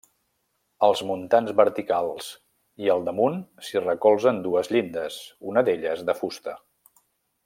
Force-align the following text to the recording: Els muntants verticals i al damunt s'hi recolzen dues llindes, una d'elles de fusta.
Els 0.85 1.01
muntants 1.09 1.51
verticals 1.61 2.29
i 2.85 2.89
al 2.93 3.05
damunt 3.09 3.37
s'hi 3.67 3.83
recolzen 3.85 4.41
dues 4.47 4.73
llindes, 4.77 5.21
una 5.53 5.65
d'elles 5.69 6.03
de 6.09 6.17
fusta. 6.23 6.57